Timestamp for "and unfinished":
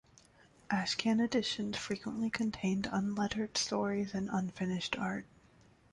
4.15-4.97